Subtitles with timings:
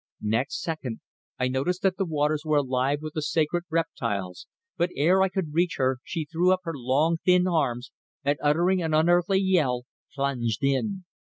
[0.23, 0.99] Next second
[1.37, 5.53] I noticed that the waters were alive with the sacred reptiles, but ere I could
[5.53, 7.91] reach her she threw up her long, thin arms,
[8.23, 9.85] and uttering an unearthly yell,
[10.15, 11.05] plunged in.